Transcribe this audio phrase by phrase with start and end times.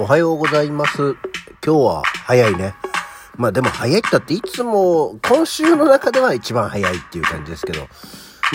[0.00, 1.16] おはようございます。
[1.66, 2.74] 今日は早いね。
[3.36, 7.80] まあでも早いったっていつも今週の中では一番早いっていう感じですけど。
[7.80, 7.88] まあ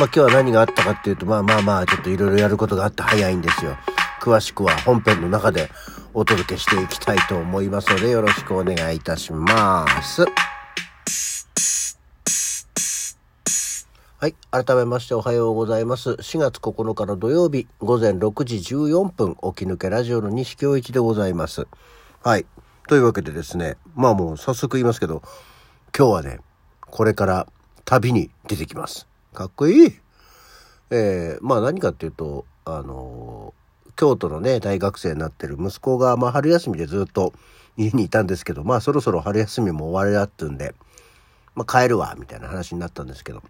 [0.06, 3.76] 今日は何があったかっていうと、まあまあまあちょっといろいろやることがあって早いんですよ。
[4.22, 5.70] 詳しくは本編の中で
[6.14, 10.26] お届けしていきたいと思いますのでよろしくお願いいたします。
[14.24, 14.36] はい。
[14.52, 16.12] 改めましておはようございます。
[16.12, 21.68] 4月9日の土曜日、午前6時14分、起き抜けラジオの西京一でございます。
[22.24, 22.46] はい。
[22.88, 25.24] というわけでですね、まあもう早速言いますけど、
[25.94, 26.40] 今日はね、
[26.80, 27.48] これから
[27.84, 29.10] 旅に出てきます。
[29.34, 29.92] かっこいい
[30.90, 37.34] えー、まあ何かっていうと、あのー、京都のね、大学生になってる息子が、まあ春休みでずっと
[37.76, 40.76] 家にいたんですけど、まあそろそろ春休みも終わりだってんで、
[41.56, 43.44] まあ帰るわ、みたいな話になったんですけど、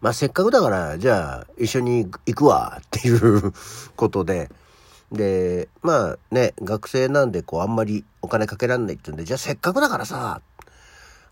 [0.00, 3.52] まあせっかくだから、じゃあ一緒に行くわっていう
[3.96, 4.50] ことで、
[5.12, 10.40] で、まあね、学生なんでこうあんまりお金かけらんないって言うんで、じゃあせっかくだからさ、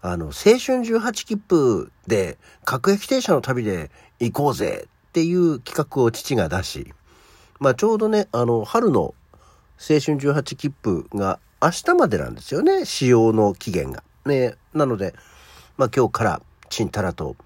[0.00, 6.92] あの、青春18切符で各駅停車の旅で行こうぜっていう企画を父が出し、
[7.60, 9.14] まあちょうどね、あの、春の青
[9.78, 14.02] 春18切符が明日までなんですよね、使用の期限が。
[14.26, 15.14] ね、なので、
[15.76, 17.36] まあ今日からちんたらと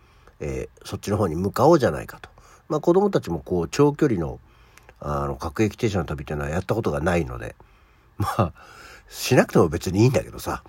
[0.42, 2.28] えー、そっちの方に向かおうじゃないかと。
[2.68, 4.40] まあ子供たちもこう長距離の
[5.00, 7.54] あの各駅停車の旅っていうのはやったことがないので、
[8.18, 8.52] まあ
[9.08, 10.62] しなくても別にいいんだけどさ。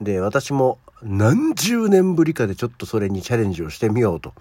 [0.00, 4.34] で、私も何十年ぶりかでちょっとそれにチャレンジをしてみようと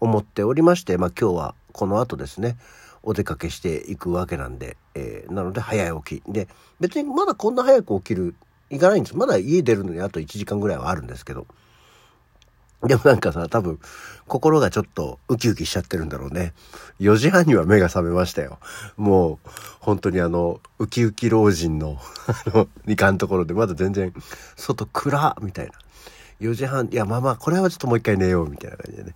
[0.00, 2.56] 思っておりまして、まあ今日はこの後ですね、
[3.02, 6.32] お出かけしていくわけなんで、えー、なので早起き。
[6.32, 6.48] で、
[6.80, 8.34] 別にまだこんな早く起きる、
[8.70, 9.16] いかないんです。
[9.16, 11.46] まだ家出るのにあと1時間ぐらいはあるんですけど、
[12.82, 13.80] でもなんかさ、多分、
[14.28, 16.52] 心がちょっとウキウキしちゃってるんだろうね。
[17.00, 18.58] 4時半には目が覚めましたよ。
[18.96, 21.98] もう、本当にあの、ウキウキ老人の、
[22.46, 24.12] あの、いかんところで、まだ全然、
[24.56, 25.72] 外暗みたいな。
[26.40, 29.14] 4時半、いや、まあまあ、これはちょっともう一回寝よう、みたいな感じでね。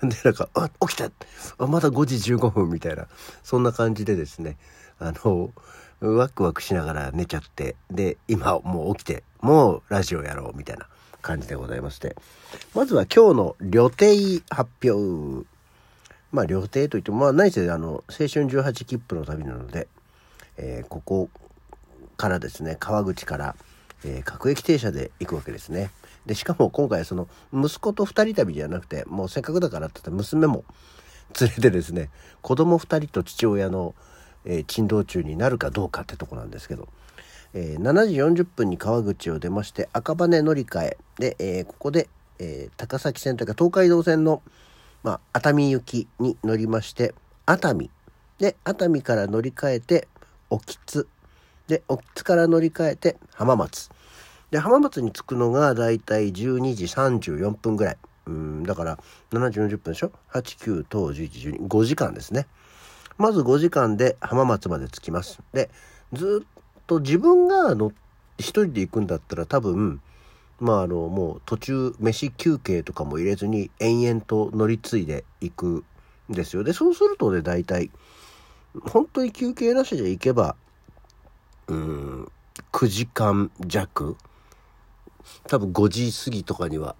[0.02, 1.10] で、なんか、あ、起きた
[1.58, 3.06] あまだ5時15分、みたいな。
[3.42, 4.56] そんな感じでですね、
[4.98, 5.52] あの、
[6.00, 10.86] ワクワクしながら寝ちゃって、で、今もう起きて、もうラジオやろう、みたいな。
[11.24, 12.14] 感じでございまして。
[12.74, 14.06] まずは今日の旅程
[14.50, 15.46] 発表。
[16.30, 19.88] まあ旅程といっても、まあ何せあの、青春18切符の旅なので、
[20.58, 21.30] えー、ここ
[22.16, 23.56] からですね、川口から、
[24.04, 25.90] えー、各駅停車で行くわけですね。
[26.26, 30.64] で、しかも今回その、息子と二人旅ではなくて、もうせっかくだからって言った娘も
[31.40, 32.10] 連れてですね、
[32.42, 33.94] 子供二人と父親の、
[34.44, 36.88] えー、珍道中になるかどうかってとこなんですけど、
[37.54, 40.96] えー、7時40分に川口を出まして赤羽乗り換え。
[41.18, 42.08] で、えー、ここで、
[42.40, 44.42] えー、高崎線というか東海道線の、
[45.04, 47.14] まあ、熱海行きに乗りまして
[47.46, 47.90] 熱海。
[48.38, 50.08] で熱海から乗り換えて
[50.50, 51.06] 沖津。
[51.68, 53.90] で沖津から乗り換えて浜松。
[54.50, 57.96] で浜松に着くのがだいたい12時34分ぐらい。
[58.26, 58.98] うんだから
[59.30, 62.46] 7時40分でしょ？89等1112時間ですね。
[63.16, 65.38] まず5時間で浜松まで着きます。
[65.52, 65.70] で
[66.12, 66.53] ずっ
[66.86, 67.92] と自分がの
[68.38, 70.00] 一人で行くんだったら多分
[70.60, 75.84] まああのもう途中飯休憩とかも入れずに延々と乗り継いでいく
[76.30, 76.64] んですよ。
[76.64, 77.90] でそうするとね大体
[78.82, 80.56] 本当に休憩なしで行けば
[81.68, 82.28] うん
[82.72, 84.16] 9時間弱。
[85.48, 86.96] 多分5時過ぎとかには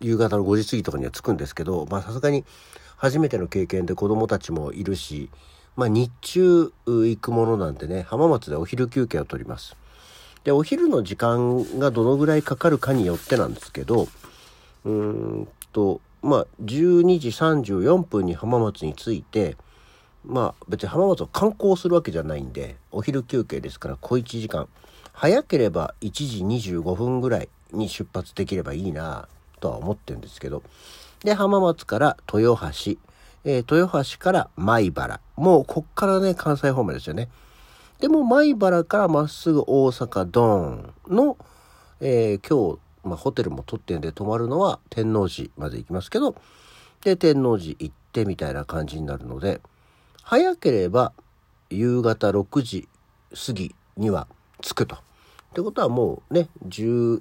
[0.00, 2.44] 夕方の5時過ぎとかには着くんですけどまあさすがに
[2.96, 5.30] 初めての経験で子供たちもいるし
[5.76, 9.76] まあ日中行くものなんでね、浜松でお昼休憩を取ります。
[10.44, 14.08] で、お昼の時間がどのぐらいかかるかによってなんですけど、
[14.84, 19.56] うーんと、まあ12時34分に浜松に着いて、
[20.24, 24.68] まあ別に浜松を観光するわけじゃないんで、お昼休憩ですから小1時間。
[25.12, 29.28] 早ければ1時25分ぐらいに出発できればいいな
[29.60, 30.62] とは思ってるんですけど。
[31.22, 32.94] で、浜松から豊橋、
[33.44, 35.20] えー、豊橋から米原。
[35.36, 37.28] もうこっからね、関西方面ですよね。
[38.00, 41.36] でも米原からまっすぐ大阪ドーンの、
[42.00, 46.34] えー、今日、まあ、ホテルも取ってんで泊まるのは天王寺まで行きますけど、
[47.02, 49.60] で、天王寺行ってみたいな感じになるので、
[50.22, 51.12] 早ければ
[51.70, 52.88] 夕方6時
[53.34, 54.26] 過ぎには
[54.60, 54.96] 着くと。
[54.96, 54.98] っ
[55.54, 57.20] てことはもうね、11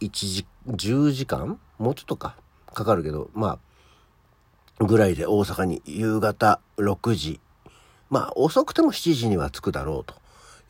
[0.00, 1.58] 時、10時間？
[1.78, 2.36] もうちょっとか、
[2.72, 3.58] かかるけど、まあ、
[4.78, 7.40] ぐらいで大阪に夕方6時、
[8.10, 10.14] まあ遅くても7時には着くだろうと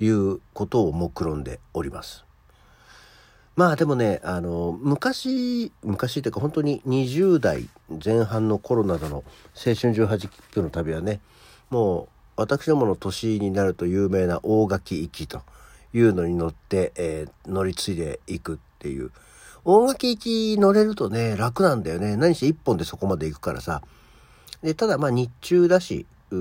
[0.05, 2.25] いうことを目論んでおります。
[3.57, 7.69] まあでもね、あの、昔、昔っていうか本当に20代
[8.05, 11.21] 前半の頃などの青春18切符の旅はね、
[11.71, 15.43] もう私どもの年になると有名な大垣行きと
[15.95, 19.11] いうのに乗って、えー、乗り継いでいくっていう。
[19.69, 22.17] 大垣行き乗れるとね、楽なんだよね。
[22.17, 23.83] 何し一本でそこまで行くからさ。
[24.63, 26.37] で、ただまあ日中だし、う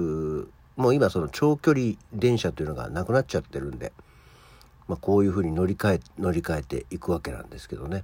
[0.75, 3.93] もう今その長距離電車というのがなくなっちゃってるんで、
[4.87, 8.03] まあ、こういうふうに乗り換え乗り換えていくわけなんですけどね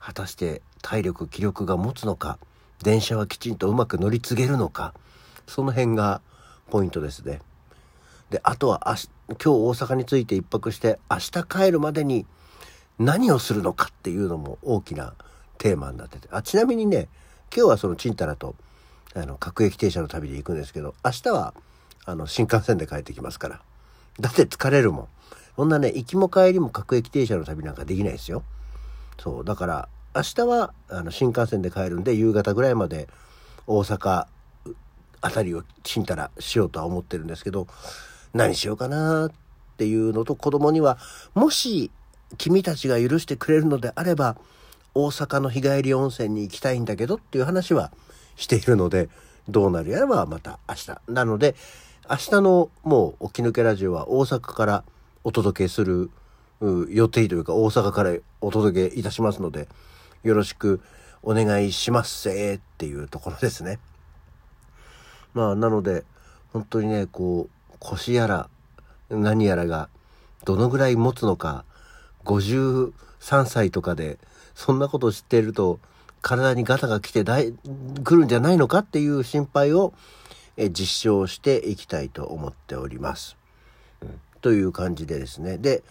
[0.00, 2.38] 果たして体力気力が持つのか
[2.82, 4.94] 電車はきちんとうまく乗り継げるのか
[5.46, 6.20] その辺が
[6.70, 7.40] ポイントですね。
[8.30, 12.26] であとは明日今日大阪に着いて一泊して明日帰るまでに
[12.98, 15.14] 何をするのかっていうのも大きな
[15.58, 16.28] テーマになってて。
[16.30, 17.08] あちなみにね
[17.54, 18.54] 今日はそのちんたらと
[19.14, 21.54] あの各駅停車の旅で行くんですけど明日は
[22.04, 23.60] あの新幹線で帰ってきますから。
[24.20, 25.08] だって疲れるもん。
[25.56, 28.42] そんなね行きも帰りも各駅停車の旅なんかできないですよ。
[29.20, 29.44] そう。
[29.44, 33.08] だから明日はあの新幹線で帰るんで夕方ぐらいまで
[33.66, 34.26] 大阪
[35.22, 37.66] 辺りをちんたらしようとは思ってるんですけど
[38.34, 39.32] 何しようかなっ
[39.76, 40.98] ていうのと子供には
[41.34, 41.90] もし
[42.38, 44.36] 君たちが許してくれるのであれば
[44.94, 47.92] 大阪の日帰り温泉に行きたいんだけどっていう話は
[48.36, 49.08] しているので
[49.48, 51.54] どうなるやらはまた明日なので
[52.08, 54.84] 明日のもう起き抜けラジオは大阪から
[55.24, 56.10] お届けする
[56.90, 59.68] 予定というか大阪からお届けいたしますので
[60.22, 60.80] よろしく
[61.22, 63.78] お願いしますせっていうところですね。
[65.34, 66.04] まあなので
[66.52, 68.48] 本当にねこう腰やら
[69.08, 69.88] 何やらが
[70.44, 71.64] どのぐらい持つのか
[72.24, 72.92] 53
[73.46, 74.18] 歳とかで
[74.54, 75.80] そんなことを知っていると
[76.20, 77.52] 体にガタが来てだい
[78.04, 79.92] 来るんじゃないのかっていう心配を
[80.56, 83.36] え実証していきたいと思っております。
[84.02, 85.58] うん、という感じでですね。
[85.58, 85.82] で、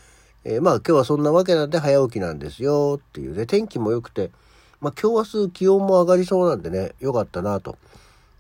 [0.44, 4.32] えー、まあ今日はそんなわけなんで早起きなんですよっていうね、天気も良くて、
[4.80, 7.78] まあ今日明日気温も上がりそうなんでね、良かったなと。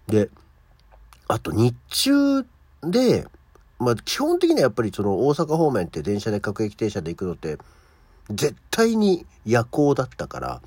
[0.08, 0.30] で、
[1.28, 2.46] あと日中
[2.84, 3.26] で、
[3.80, 7.58] まあ基本的にはやっぱりその大阪方面って電車で各駅停車で行くのって
[8.30, 10.62] 絶対に夜行だったから、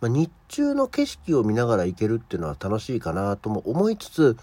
[0.00, 4.36] まあ、日中の景色を見ながら行けるっていうのは楽しいかなとも思いつつ、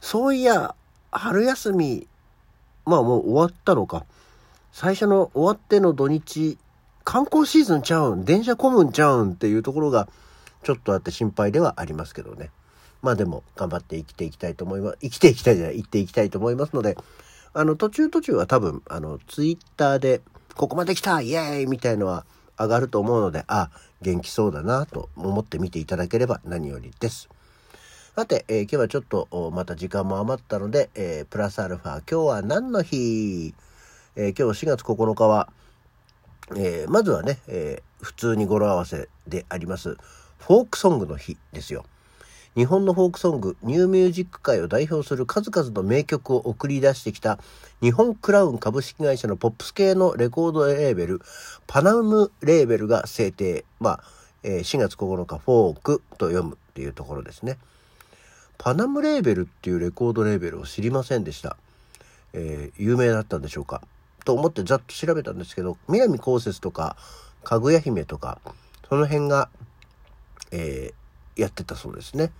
[0.00, 0.74] そういや、
[1.10, 2.06] 春休み、
[2.84, 4.04] まあもう終わったのか。
[4.72, 6.58] 最初の終わっての土日、
[7.04, 10.08] 観光シーズンちゃうん、電車混むんちゃうんっていうところが
[10.62, 12.50] ちょっとあって心配ではありますけどね。
[13.02, 14.98] まあでも頑張って生きていきたいと思います。
[15.00, 16.96] 生きていきたいじゃない、生きていきたいと思いますので、
[17.54, 20.22] あの途中途中は多分、あのツイッターで
[20.56, 22.26] ここまで来たイエーイみたいのは
[22.58, 23.70] 上がると思うので、あ、
[24.02, 27.28] 元気そうだなと思って見ていただければ何よりです。
[28.14, 33.54] さて、えー、今日はちょっとまた時間も余ったので、えー、プラスアルファ、今日は何の日、
[34.16, 35.48] えー、今日4月9日は、
[36.56, 39.96] えまずはね、え普通に語呂合わせであります、
[40.38, 41.86] フォークソングの日ですよ。
[42.54, 47.38] 日本のフォークソング、ニューミュージック界を代表する数々の名曲を送り出してきた
[47.80, 51.22] 日本クラウン株式会社のポップス系のレコードレーベル、
[51.66, 53.64] パナムレーベルが制定。
[53.80, 54.00] まあ、
[54.42, 57.56] え4月9日、フォークと読むっていうところですね。
[58.58, 61.56] パナムレーベルっていうレコードレーベルを知りませんでした。
[62.34, 63.80] えー、有名だったんでしょうか？
[64.26, 66.96] と思ってざっと調べたんですけど、南こうせつとか、
[67.44, 68.38] かぐや姫とか、
[68.88, 69.48] その辺が、
[70.50, 71.01] えー、
[71.36, 72.32] やってたそうですね。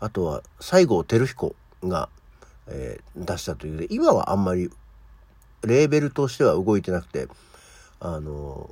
[0.00, 2.08] あとは、西郷輝彦が、
[2.66, 4.70] えー、出したというで、今はあんまり、
[5.64, 7.28] レーベルとしては動いてなくて、
[8.00, 8.70] あの、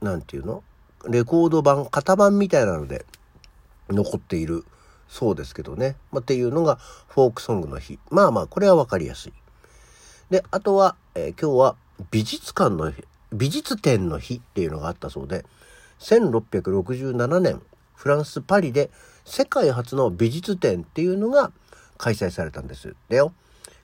[0.00, 0.62] なんていうの？
[1.08, 3.04] レコード版、型番みたいなので
[3.88, 4.64] 残っている
[5.08, 5.96] そうですけどね。
[6.10, 6.76] まあ、っていうのが
[7.08, 7.98] フォークソングの日。
[8.10, 9.32] まあまあ、これはわかりやすい。
[10.30, 11.76] で、あとは、えー、今日は
[12.10, 15.44] 美術館の日、美術展の日っていうのがあったそうで、
[15.98, 17.62] 1667年、
[18.02, 18.90] フランス・パリで
[19.24, 21.52] 世界初の美術展っていうのが
[21.98, 22.96] 開催されたんです。
[23.08, 23.32] でよ、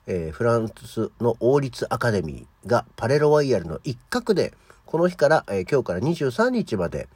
[0.07, 4.53] えー、フランスの王立アカデミーがパレロワイヤルの一角で、
[4.85, 7.07] この日から、えー、今日から23日まで、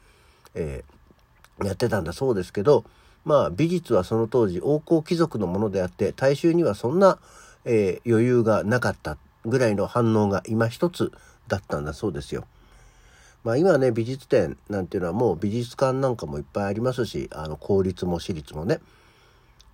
[0.54, 2.86] えー、やってたんだそうですけど、
[3.26, 7.18] まあ美術はその当時王侯貴族のものであって大衆にはそんな、
[7.66, 11.12] え、余裕がなかったぐらいの反応が今一つ
[11.48, 12.46] だったんだそうですよ。
[13.44, 18.80] まあ今ね美術展なんていうのはもう美術館なんかもいっぱいありますしあの公立も私立もね。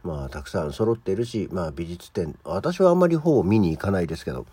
[0.03, 4.47] まあたくさん揃ってるしまあ美術展私はあんまり方を見に行かないですけど、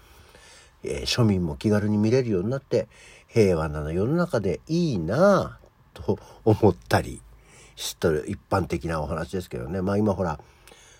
[0.83, 2.88] えー、庶民も気軽に見れるようになって
[3.27, 7.21] 平和な世の中でいいなぁと思ったり
[7.77, 9.81] 知っとる一般的なお話ですけどね。
[9.81, 10.39] まあ今ほら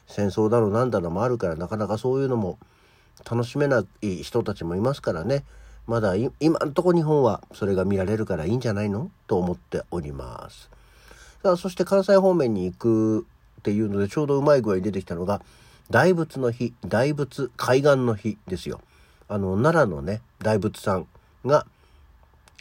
[0.07, 2.57] 戦争だろうなんだろうもあるからなかなかそういうのも
[3.29, 5.43] 楽しめない人たちもいますからね。
[5.88, 9.10] まだ今んとこ日本はそれが見られるからいいんじゃないの？
[9.27, 10.70] と思っております
[11.41, 13.25] さあそして関西方面に行く
[13.60, 15.41] っていうのでちょうどうまい具合に出てきたのが
[15.89, 18.82] 大仏の日、大仏海岸の日ですよ。
[19.29, 21.08] あの、奈良のね、大仏さん
[21.46, 21.65] が、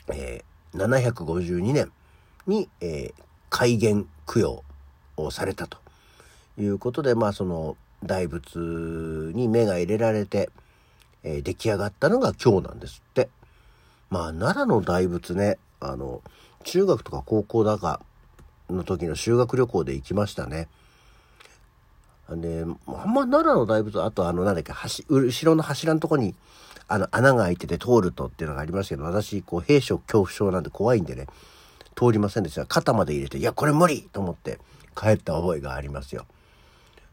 [0.09, 1.90] えー、752年
[2.47, 4.64] に、えー、海元供養
[5.16, 5.78] をされたと
[6.56, 10.49] いうことで、まあその大仏に目が入れられて、
[11.26, 13.28] えー、出来上がったのが今日なんですって。
[14.09, 16.23] まあ奈良の大仏ね、あの、
[16.62, 18.00] 中学とか高校だか
[18.71, 20.68] の時の修学旅行で行きましたね。
[22.30, 22.78] で、あん
[23.12, 24.73] ま奈良の大仏、あとあの、なんだっけ、
[25.09, 26.35] 後ろの柱のとこに、
[26.88, 31.26] あの、穴が開いてて通るとっていうのがありましたけど、私、こう、兵所恐怖症なんで怖いんでね、
[31.97, 32.66] 通りませんでした。
[32.66, 34.61] 肩まで入れて、いや、これ無理と思って
[34.97, 36.26] 帰った覚えがありますよ。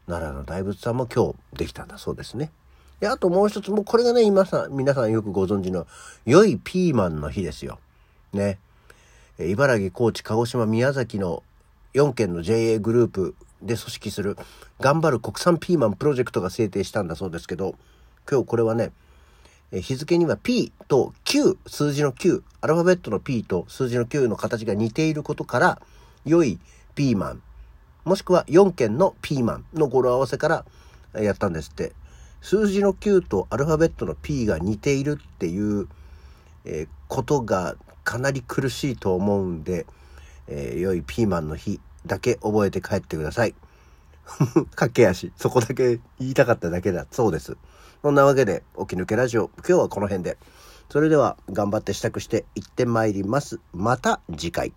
[0.06, 2.50] 奈良の大仏さんも今日できたんだそうですね。
[3.04, 5.86] で、あともう一つ、もうこれがね、今さ、皆さんよくご存知の、
[6.24, 7.78] 良いピーマンの日ですよ。
[8.32, 8.58] ね。
[9.38, 11.42] 茨城、高知、鹿児島、宮崎の
[11.92, 14.38] 4県の JA グループで組織する
[14.80, 17.74] 頑張る国産ピーマンプロジェクトが制定したんだそうですけど、
[18.26, 18.90] 今日これはね、
[19.70, 25.82] 日付には P と Q、数字の Q、アルファベットの P と数字の Q の形が似ていることから、
[26.24, 26.58] 良い
[26.94, 27.42] ピーマン、
[28.06, 30.64] もしくは4件のピーマンの語呂合わせから
[31.22, 31.92] やったんですって。
[32.44, 35.88] 数字の Q とアルファベットの P が似ているっていう、
[36.66, 37.74] えー、ことが
[38.04, 39.86] かなり苦しいと思うんで、
[40.46, 43.54] えー、良いピーマンの日だけ覚えて帰ってください。
[44.76, 45.32] 駆け足。
[45.36, 47.06] そこだけ言いたかっただけだ。
[47.10, 47.56] そうです。
[48.02, 50.36] そんなわけで、起き抜けラジオ、今日はこの辺で。
[50.90, 53.58] それでは、頑張って支度して行ってまいります。
[53.72, 54.74] また次回。